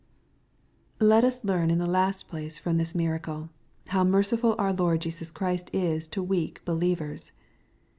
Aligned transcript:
Let 0.99 1.23
us 1.23 1.43
learn, 1.45 1.69
in 1.69 1.77
the 1.77 1.85
last 1.85 2.27
place, 2.27 2.57
from 2.57 2.77
this 2.79 2.95
miracle, 2.95 3.51
how 3.89 4.03
merciful 4.03 4.55
our 4.57 4.73
Lord 4.73 5.01
Jesus 5.01 5.29
Christ 5.29 5.69
is 5.75 6.07
to 6.07 6.23
weak 6.23 6.65
believers. 6.65 7.31